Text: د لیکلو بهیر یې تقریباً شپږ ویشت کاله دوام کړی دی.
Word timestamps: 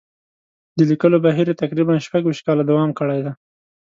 د 0.77 0.79
لیکلو 0.89 1.17
بهیر 1.25 1.47
یې 1.51 1.59
تقریباً 1.63 1.93
شپږ 2.05 2.21
ویشت 2.25 2.43
کاله 2.47 2.63
دوام 2.69 2.89
کړی 2.99 3.19
دی. 3.25 3.31